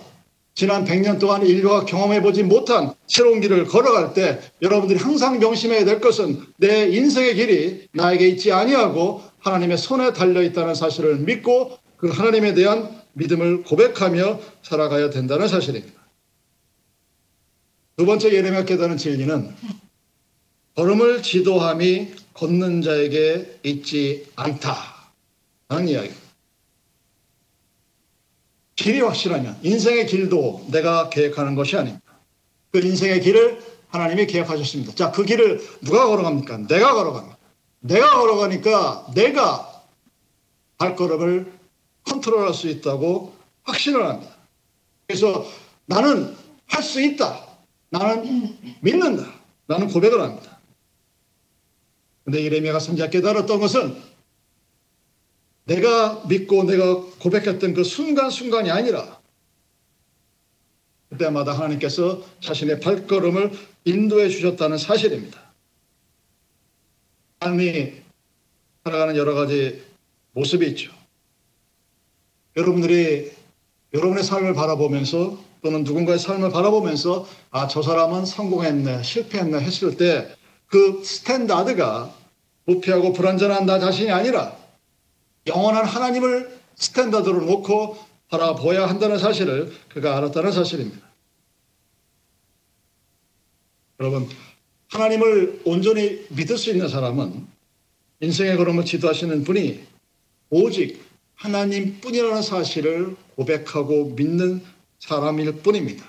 지난 0.57 0.87
100년 0.87 1.21
동안 1.21 1.47
인류가 1.47 1.85
경험해보지 1.85 2.43
못한 2.43 2.95
새로운 3.07 3.43
길을 3.43 3.67
걸어갈 3.67 4.15
때 4.15 4.41
여러분들이 4.63 4.99
항상 4.99 5.39
명심해야 5.39 5.85
될 5.85 6.01
것은 6.01 6.41
내 6.57 6.89
인생의 6.89 7.35
길이 7.35 7.87
나에게 7.93 8.27
있지 8.29 8.53
아니하고 8.53 9.23
하나님의 9.41 9.77
손에 9.77 10.15
달려 10.15 10.43
있다는 10.43 10.75
사실을 10.75 11.19
믿고 11.19 11.79
그 11.99 12.09
하나님에 12.09 12.55
대한 12.55 12.89
믿음을 13.13 13.65
고백하며 13.65 14.41
살아가야 14.63 15.11
된다는 15.11 15.47
사실입니다. 15.47 15.95
두 17.99 18.07
번째 18.07 18.33
예레미야 18.33 18.65
깨달은 18.65 18.97
진리는 18.97 19.55
걸음을 20.75 21.23
지도함이 21.23 22.15
걷는 22.33 22.81
자에게 22.81 23.61
있지 23.63 24.27
않다라는 24.37 25.89
이야기입니다. 25.89 26.26
길이 28.77 29.01
확실하면 29.01 29.59
인생의 29.63 30.07
길도 30.07 30.67
내가 30.71 31.09
계획하는 31.09 31.55
것이 31.55 31.77
아닙니다. 31.77 32.05
그 32.71 32.79
인생의 32.79 33.23
길을 33.23 33.63
하나님이 33.89 34.27
계획하셨습니다. 34.27 34.95
자, 34.95 35.11
그 35.11 35.25
길을 35.25 35.61
누가 35.81 36.07
걸어갑니까? 36.07 36.67
내가 36.69 36.93
걸어갑니다. 36.95 37.37
내가 37.81 38.19
걸어가니까 38.21 39.07
내가 39.15 39.83
발걸음을 40.79 41.53
컨트롤할 42.05 42.53
수 42.53 42.69
있다고 42.69 43.35
확신을 43.65 44.07
합니다. 44.07 44.37
그래서 45.07 45.47
나는 45.87 46.37
할 46.67 46.83
수 46.83 47.01
있다. 47.01 47.47
나는 47.91 48.57
믿는다. 48.81 49.33
나는 49.67 49.89
고백을 49.89 50.21
합니다. 50.21 50.59
근데 52.25 52.41
이레미야가 52.41 52.81
선지자 52.81 53.09
깨달았던 53.11 53.61
것은 53.61 53.97
내가 55.67 56.25
믿고 56.27 56.65
내가 56.65 57.03
고백했던 57.21 57.75
그 57.75 57.85
순간순간이 57.85 58.71
아니라 58.71 59.21
그때마다 61.11 61.53
하나님께서 61.53 62.25
자신의 62.41 62.81
발걸음을 62.81 63.53
인도해 63.85 64.29
주셨다는 64.29 64.79
사실입니다. 64.79 65.41
삶이 67.41 67.93
살아가는 68.83 69.17
여러 69.17 69.35
가지 69.35 69.85
모습이 70.33 70.67
있죠. 70.69 70.93
여러분들이 72.57 73.31
여러분의 73.93 74.25
삶을 74.25 74.55
바라보면서 74.55 75.45
또는 75.63 75.85
누군가의 75.85 76.19
삶을 76.19 76.51
바라보면서 76.51 77.29
아, 77.51 77.69
저 77.69 77.83
사람은 77.83 78.25
성공했네, 78.25 79.03
실패했네 79.03 79.61
했을 79.61 79.97
때 79.97 80.37
그 80.69 81.03
standard가 81.05 82.13
부패하고 82.67 83.13
불완전한 83.13 83.67
나 83.67 83.79
자신이 83.79 84.11
아니라 84.11 84.57
영원한 85.47 85.85
하나님을 85.85 86.61
standard로 86.77 87.45
놓고 87.45 87.99
바라보아야 88.29 88.89
한다는 88.89 89.19
사실을 89.19 89.73
그가 89.89 90.17
알았다는 90.17 90.53
사실입니다. 90.53 91.07
여러분, 94.01 94.29
하나님을 94.89 95.63
온전히 95.65 96.27
믿을 96.31 96.59
수 96.59 96.71
있는 96.71 96.89
사람은 96.89 97.47
인생의 98.21 98.57
걸음을 98.57 98.85
지도하시는 98.85 99.45
분이 99.45 99.85
오직 100.51 101.05
하나님 101.35 102.01
뿐이라는 102.01 102.43
사실을 102.43 103.17
고백하고 103.37 104.15
믿는 104.17 104.63
사람일 104.99 105.57
뿐입니다. 105.63 106.05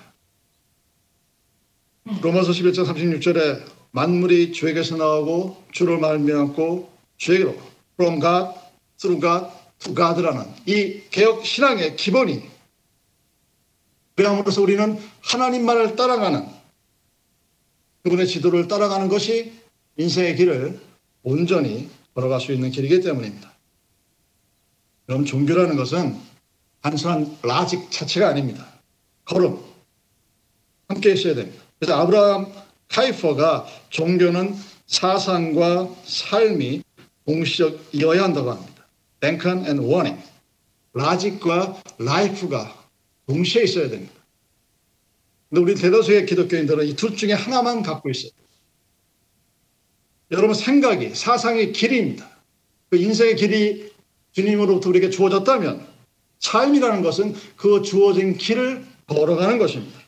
로마서 2.22 2.52
11장 2.52 2.86
36절에 2.86 3.62
만물이 3.90 4.52
주에게서 4.52 4.96
나오고 4.96 5.64
주를 5.72 5.98
말미암고 5.98 6.90
주에게로 7.18 7.56
from 7.98 8.20
God, 8.20 8.58
through 8.98 9.20
to 9.20 9.94
God라는 9.94 10.44
이 10.66 11.02
개혁 11.10 11.44
신앙의 11.44 11.96
기본이 11.96 12.42
그함으로써 14.16 14.60
우리는 14.62 14.98
하나님만을 15.20 15.94
따라가는 15.96 16.46
그분의 18.02 18.26
지도를 18.26 18.66
따라가는 18.68 19.08
것이 19.08 19.52
인생의 19.96 20.36
길을 20.36 20.80
온전히 21.22 21.88
걸어갈 22.14 22.40
수 22.40 22.52
있는 22.52 22.70
길이기 22.70 23.00
때문입니다. 23.00 23.52
그럼 25.06 25.24
종교라는 25.24 25.76
것은 25.76 26.18
단순한 26.80 27.38
라직 27.42 27.90
자체가 27.90 28.28
아닙니다. 28.28 28.66
걸음. 29.24 29.58
함께 30.88 31.12
있어야 31.12 31.34
됩니다. 31.34 31.62
그래서 31.78 32.00
아브라함 32.00 32.52
카이퍼가 32.88 33.66
종교는 33.90 34.56
사상과 34.86 35.94
삶이 36.04 36.82
동시적이어야 37.26 38.22
한다고 38.22 38.50
합니다. 38.52 38.77
랭컨 39.20 39.66
앤 39.66 39.78
워닝. 39.78 40.18
logic과 40.94 41.82
life가 41.98 42.86
동시에 43.26 43.62
있어야 43.64 43.88
됩니다. 43.88 44.12
근데 45.48 45.62
우리 45.62 45.74
대다수의 45.74 46.26
기독교인들은 46.26 46.86
이 46.86 46.94
둘 46.94 47.16
중에 47.16 47.32
하나만 47.32 47.82
갖고 47.82 48.10
있어요. 48.10 48.30
여러분 50.30 50.54
생각이 50.54 51.14
사상의 51.14 51.72
길이입니다. 51.72 52.28
그 52.90 52.96
인생의 52.98 53.36
길이 53.36 53.92
주님으로부터 54.32 54.90
우리에게 54.90 55.10
주어졌다면 55.10 55.86
삶이라는 56.40 57.02
것은 57.02 57.34
그 57.56 57.82
주어진 57.82 58.36
길을 58.36 58.84
걸어가는 59.06 59.58
것입니다. 59.58 59.98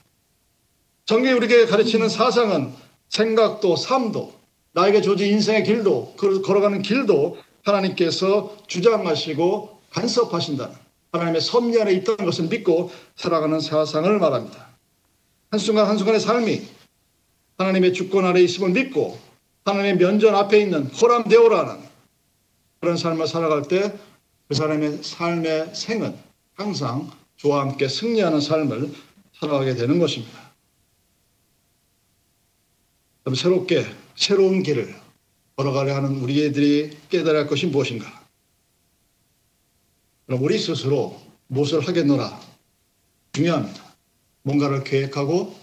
성경이 1.07 1.35
우리에게 1.37 1.67
가르치는 1.67 2.09
사상은 2.09 2.73
생각도 3.09 3.77
삶도 3.77 4.39
나에게 4.73 5.01
주어진 5.01 5.29
인생의 5.33 5.65
길도 5.65 6.15
그 6.17 6.43
걸어가는 6.43 6.83
길도 6.83 7.39
하나님께서 7.65 8.57
주장하시고 8.67 9.81
간섭하신다는 9.91 10.75
하나님의 11.13 11.41
섭리 11.41 11.81
안에 11.81 11.93
있다는 11.93 12.25
것을 12.25 12.47
믿고 12.47 12.91
살아가는 13.17 13.61
사상을 13.61 14.19
말합니다. 14.19 14.69
한순간 15.51 15.87
한순간의 15.87 16.21
삶이 16.21 16.63
하나님의 17.59 17.93
주권 17.93 18.25
아래 18.25 18.41
있음을 18.41 18.71
믿고 18.71 19.19
하나님의 19.65 19.97
면전 19.99 20.35
앞에 20.35 20.61
있는 20.61 20.87
호람되오라는 20.87 21.81
그런 22.81 22.97
삶을 22.97 23.27
살아갈 23.27 23.63
때 23.63 23.93
그 24.51 24.57
사람의 24.57 25.05
삶의 25.05 25.77
생은 25.77 26.19
항상 26.55 27.09
주와 27.37 27.61
함께 27.61 27.87
승리하는 27.87 28.41
삶을 28.41 28.93
살아가게 29.39 29.77
되는 29.77 30.01
것입니다. 30.01 30.51
새롭게 33.33 33.87
새로운 34.17 34.65
길을 34.65 35.00
걸어가려 35.61 35.95
하는 35.95 36.21
우리들이 36.21 36.97
깨달을 37.11 37.47
것이 37.47 37.67
무엇인가? 37.67 38.25
그럼 40.25 40.43
우리 40.43 40.59
스스로 40.59 41.21
무엇을 41.49 41.87
하겠노라? 41.87 42.41
중요합니다. 43.33 43.95
뭔가를 44.43 44.85
계획하고 44.85 45.55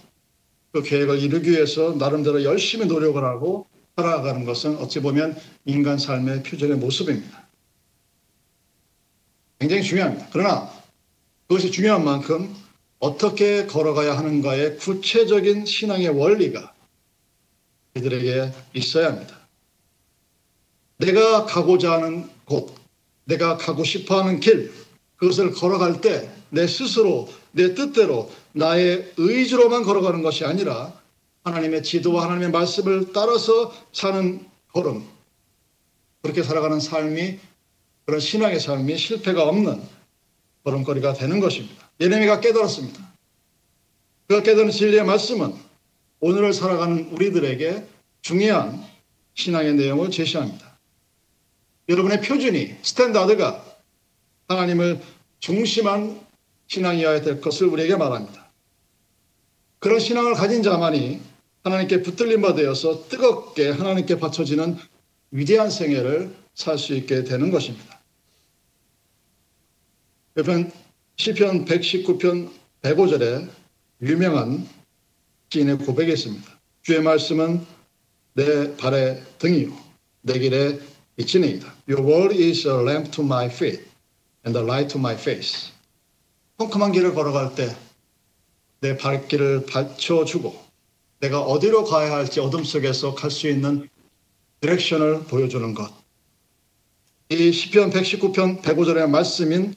그 0.70 0.82
계획을 0.82 1.18
이루기 1.18 1.50
위해서 1.50 1.94
나름대로 1.94 2.44
열심히 2.44 2.86
노력을 2.86 3.22
하고 3.24 3.66
살아가는 3.96 4.44
것은 4.44 4.76
어찌 4.76 5.00
보면 5.00 5.36
인간 5.64 5.98
삶의 5.98 6.44
표준의 6.44 6.76
모습입니다. 6.76 7.48
굉장히 9.58 9.82
중요합니다. 9.82 10.28
그러나 10.32 10.70
그것이 11.48 11.72
중요한 11.72 12.04
만큼 12.04 12.54
어떻게 13.00 13.66
걸어가야 13.66 14.16
하는가의 14.16 14.76
구체적인 14.76 15.66
신앙의 15.66 16.10
원리가 16.10 16.72
이들에게 17.96 18.52
있어야 18.74 19.08
합니다. 19.08 19.37
내가 20.98 21.46
가고자 21.46 21.92
하는 21.92 22.28
곳, 22.44 22.74
내가 23.24 23.56
가고 23.56 23.84
싶어 23.84 24.20
하는 24.20 24.40
길, 24.40 24.72
그것을 25.16 25.52
걸어갈 25.52 26.00
때 26.00 26.38
내 26.50 26.66
스스로, 26.66 27.28
내 27.52 27.74
뜻대로, 27.74 28.30
나의 28.52 29.12
의지로만 29.16 29.82
걸어가는 29.82 30.22
것이 30.22 30.44
아니라 30.44 30.92
하나님의 31.44 31.82
지도와 31.82 32.24
하나님의 32.24 32.50
말씀을 32.50 33.12
따라서 33.12 33.72
사는 33.92 34.46
걸음, 34.72 35.04
그렇게 36.22 36.42
살아가는 36.42 36.80
삶이 36.80 37.38
그런 38.04 38.20
신앙의 38.20 38.60
삶이 38.60 38.96
실패가 38.96 39.44
없는 39.44 39.82
걸음걸이가 40.64 41.14
되는 41.14 41.40
것입니다. 41.40 41.88
예레미야가 42.00 42.40
깨달았습니다. 42.40 43.06
그가 44.26 44.42
깨달은 44.42 44.70
진리의 44.70 45.04
말씀은 45.04 45.54
오늘을 46.20 46.52
살아가는 46.52 47.10
우리들에게 47.12 47.86
중요한 48.22 48.84
신앙의 49.34 49.74
내용을 49.74 50.10
제시합니다. 50.10 50.67
여러분의 51.88 52.20
표준이 52.20 52.76
standard가 52.82 53.64
하나님을 54.48 55.00
중심한 55.40 56.20
신앙이어야 56.66 57.22
될 57.22 57.40
것을 57.40 57.68
우리에게 57.68 57.96
말합니다. 57.96 58.50
그런 59.78 59.98
신앙을 59.98 60.34
가진 60.34 60.62
자만이 60.62 61.20
하나님께 61.64 62.02
붙들림 62.02 62.42
받아서 62.42 63.08
뜨겁게 63.08 63.70
하나님께 63.70 64.18
바쳐지는 64.18 64.76
위대한 65.30 65.70
생애를 65.70 66.34
살 66.54 66.76
수 66.76 66.94
있게 66.94 67.22
되는 67.24 67.50
것입니다. 67.50 68.00
옆편 70.36 70.72
시편 71.16 71.64
119편 71.64 72.50
105절에 72.82 73.48
유명한 74.02 74.68
시인의 75.50 75.78
고백이 75.78 76.12
있습니다. 76.12 76.60
주의 76.82 77.00
말씀은 77.00 77.64
내 78.34 78.76
발의 78.76 79.22
등이요 79.38 79.72
내 80.22 80.38
길의 80.38 80.80
빛이니이다. 81.18 81.74
Your 81.90 82.06
word 82.06 82.34
is 82.34 82.66
a 82.66 82.80
lamp 82.80 83.10
to 83.10 83.24
my 83.24 83.46
feet 83.46 83.82
and 84.46 84.56
a 84.56 84.64
light 84.64 84.88
to 84.92 84.98
my 84.98 85.14
face. 85.14 85.72
컴컴한 86.56 86.92
길을 86.92 87.12
걸어갈 87.14 87.54
때 87.54 87.76
내 88.80 88.96
발길을 88.96 89.66
받쳐주고 89.66 90.54
내가 91.20 91.40
어디로 91.42 91.84
가야 91.84 92.12
할지 92.12 92.38
어둠 92.40 92.62
속에서 92.62 93.14
갈 93.14 93.30
수 93.30 93.48
있는 93.48 93.88
디렉션을 94.60 95.24
보여주는 95.24 95.74
것. 95.74 95.92
이 97.30 97.52
시편 97.52 97.90
119편 97.90 98.62
105절의 98.62 99.08
말씀인 99.10 99.74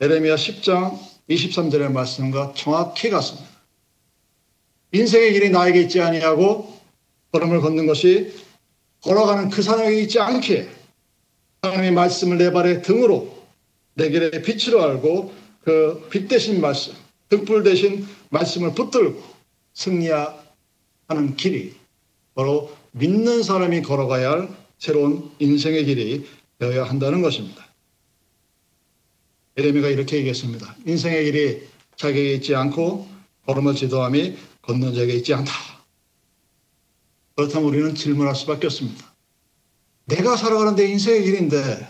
에레미야 0.00 0.36
10장 0.36 0.98
23절의 1.28 1.92
말씀과 1.92 2.54
정확히 2.56 3.10
같습니다. 3.10 3.48
인생의 4.92 5.32
길이 5.32 5.50
나에게 5.50 5.82
있지 5.82 6.00
아니하고 6.00 6.80
걸음을 7.32 7.60
걷는 7.60 7.86
것이 7.86 8.32
걸어가는 9.04 9.50
그 9.50 9.62
사람에게 9.62 10.02
있지 10.02 10.18
않게 10.18 10.68
하나님의 11.62 11.92
말씀을 11.92 12.38
내 12.38 12.50
발의 12.50 12.82
등으로 12.82 13.44
내 13.94 14.10
길의 14.10 14.42
빛으로 14.42 14.82
알고 14.82 15.32
그 15.64 16.08
빛 16.10 16.28
대신 16.28 16.60
말씀, 16.60 16.92
등불 17.28 17.62
대신 17.62 18.06
말씀을 18.30 18.74
붙들고 18.74 19.22
승리하는 19.74 21.36
길이 21.36 21.74
바로 22.34 22.74
믿는 22.92 23.42
사람이 23.42 23.82
걸어가야 23.82 24.30
할 24.30 24.48
새로운 24.78 25.30
인생의 25.38 25.84
길이 25.84 26.26
되어야 26.58 26.84
한다는 26.84 27.22
것입니다. 27.22 27.66
에레미가 29.56 29.88
이렇게 29.88 30.18
얘기했습니다. 30.18 30.76
인생의 30.86 31.24
길이 31.24 31.62
자기에게 31.96 32.34
있지 32.34 32.54
않고 32.54 33.08
걸음을 33.46 33.74
지도함이 33.74 34.36
걷는 34.62 34.94
자에게 34.94 35.14
있지 35.14 35.32
않다. 35.34 35.52
그렇다면 37.36 37.68
우리는 37.68 37.94
질문할 37.94 38.34
수밖에 38.34 38.66
없습니다. 38.66 39.12
내가 40.06 40.36
살아가는 40.36 40.74
내 40.76 40.86
인생의 40.86 41.24
길인데, 41.24 41.88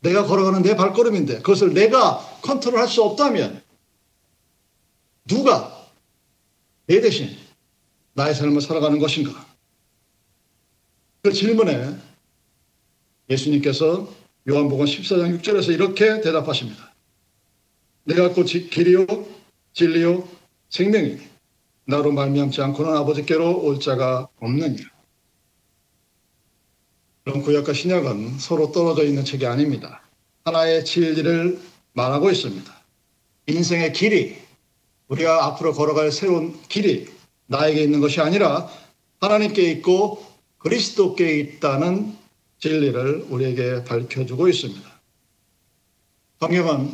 내가 0.00 0.24
걸어가는 0.24 0.62
내 0.62 0.76
발걸음인데, 0.76 1.36
그것을 1.38 1.74
내가 1.74 2.18
컨트롤할 2.42 2.88
수 2.88 3.02
없다면, 3.02 3.62
누가 5.26 5.90
내 6.86 7.00
대신 7.00 7.36
나의 8.12 8.34
삶을 8.34 8.60
살아가는 8.60 8.98
것인가? 8.98 9.46
그 11.22 11.32
질문에 11.32 11.96
예수님께서 13.30 14.12
요한복음 14.48 14.84
14장 14.84 15.40
6절에서 15.40 15.72
이렇게 15.72 16.20
대답하십니다. 16.20 16.94
내가 18.04 18.32
곧 18.34 18.44
지- 18.44 18.68
길이요 18.68 19.06
진리요 19.72 20.28
생명이니 20.68 21.26
나로 21.86 22.12
말미암지 22.12 22.62
않고는 22.62 22.96
아버지께로 22.96 23.60
올 23.62 23.78
자가 23.78 24.28
없느니라. 24.40 24.88
그럼 27.24 27.42
구약과 27.42 27.72
신약은 27.72 28.38
서로 28.38 28.72
떨어져 28.72 29.04
있는 29.04 29.24
책이 29.24 29.46
아닙니다. 29.46 30.02
하나의 30.44 30.84
진리를 30.84 31.60
말하고 31.92 32.30
있습니다. 32.30 32.72
인생의 33.46 33.92
길이, 33.92 34.36
우리가 35.08 35.46
앞으로 35.46 35.72
걸어갈 35.72 36.12
새로운 36.12 36.58
길이 36.68 37.08
나에게 37.46 37.82
있는 37.82 38.00
것이 38.00 38.20
아니라 38.20 38.68
하나님께 39.20 39.70
있고 39.72 40.24
그리스도께 40.58 41.38
있다는 41.38 42.16
진리를 42.58 43.26
우리에게 43.28 43.84
밝혀주고 43.84 44.48
있습니다. 44.48 44.94
성경은 46.40 46.92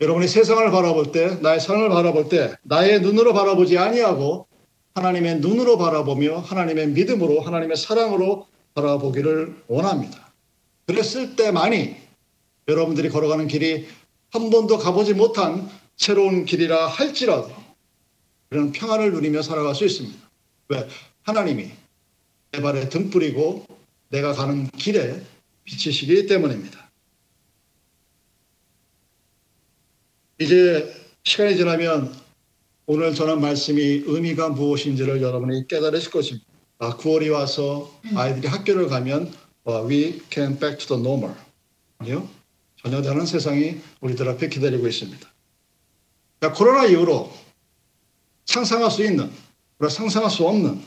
여러분이 0.00 0.28
세상을 0.28 0.70
바라볼 0.70 1.10
때, 1.12 1.36
나의 1.40 1.60
삶을 1.60 1.88
바라볼 1.88 2.28
때, 2.28 2.54
나의 2.62 3.00
눈으로 3.00 3.32
바라보지 3.32 3.78
아니하고 3.78 4.46
하나님의 4.94 5.40
눈으로 5.40 5.78
바라보며 5.78 6.38
하나님의 6.38 6.88
믿음으로 6.88 7.40
하나님의 7.40 7.76
사랑으로 7.76 8.46
바라보기를 8.74 9.62
원합니다. 9.68 10.32
그랬을 10.86 11.36
때만이 11.36 11.96
여러분들이 12.68 13.08
걸어가는 13.08 13.46
길이 13.48 13.86
한 14.30 14.50
번도 14.50 14.78
가보지 14.78 15.14
못한 15.14 15.68
새로운 15.96 16.44
길이라 16.44 16.86
할지라도 16.88 17.50
그런 18.48 18.72
평안을 18.72 19.12
누리며 19.12 19.42
살아갈 19.42 19.74
수 19.74 19.84
있습니다. 19.84 20.18
왜? 20.68 20.88
하나님이 21.22 21.70
내 22.52 22.60
발에 22.60 22.88
등불이고 22.88 23.66
내가 24.10 24.32
가는 24.32 24.68
길에 24.70 25.22
비치시기 25.64 26.26
때문입니다. 26.26 26.85
이제 30.38 30.94
시간이 31.24 31.56
지나면 31.56 32.14
오늘 32.84 33.14
전한 33.14 33.40
말씀이 33.40 34.02
의미가 34.04 34.50
무엇인지를 34.50 35.22
여러분이 35.22 35.66
깨달으실 35.66 36.10
것입니다. 36.10 36.46
아, 36.78 36.96
9월이 36.98 37.32
와서 37.32 37.90
아이들이 38.14 38.46
학교를 38.46 38.88
가면 38.88 39.32
어, 39.64 39.88
we 39.88 40.20
can 40.30 40.58
back 40.58 40.86
to 40.86 40.96
the 40.96 41.00
normal. 41.00 41.34
아니요. 41.98 42.28
전혀 42.82 43.00
다른 43.00 43.24
세상이 43.24 43.80
우리들 44.00 44.28
앞에 44.28 44.48
기다리고 44.48 44.86
있습니다. 44.86 45.26
자, 46.42 46.52
코로나 46.52 46.84
이후로 46.84 47.32
상상할 48.44 48.90
수 48.90 49.02
있는, 49.02 49.30
그러나 49.78 49.92
상상할 49.92 50.30
수 50.30 50.46
없는, 50.46 50.80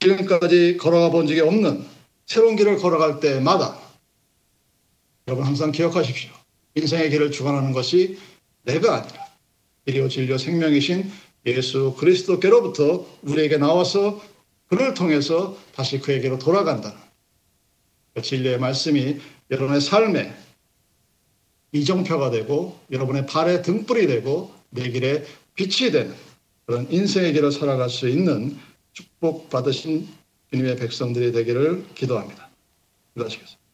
지금까지 0.00 0.76
걸어가 0.76 1.10
본 1.10 1.26
적이 1.26 1.40
없는 1.40 1.84
새로운 2.26 2.56
길을 2.56 2.76
걸어갈 2.76 3.20
때마다 3.20 3.80
여러분 5.26 5.46
항상 5.46 5.72
기억하십시오. 5.72 6.30
인생의 6.74 7.10
길을 7.10 7.30
주관하는 7.32 7.72
것이 7.72 8.18
내가 8.66 8.96
아니라 8.96 9.26
길이요 9.86 10.08
진리요 10.08 10.38
생명이신 10.38 11.10
예수 11.46 11.94
그리스도께로부터 11.98 13.06
우리에게 13.22 13.56
나와서 13.56 14.20
그를 14.68 14.94
통해서 14.94 15.56
다시 15.74 16.00
그에게로 16.00 16.38
돌아간다는 16.38 16.96
그 18.14 18.22
진리의 18.22 18.58
말씀이 18.58 19.20
여러분의 19.50 19.80
삶에 19.80 20.34
이정표가 21.72 22.30
되고 22.30 22.78
여러분의 22.90 23.26
발에 23.26 23.62
등불이 23.62 24.08
되고 24.08 24.52
내 24.70 24.90
길에 24.90 25.24
빛이 25.54 25.92
되는 25.92 26.14
그런 26.64 26.90
인생의 26.90 27.32
길을 27.32 27.52
살아갈 27.52 27.88
수 27.88 28.08
있는 28.08 28.58
축복 28.92 29.50
받으신 29.50 30.08
주님의 30.50 30.76
백성들이 30.76 31.30
되기를 31.32 31.84
기도합니다. 31.94 32.50
기도하시겠습니다. 33.14 33.65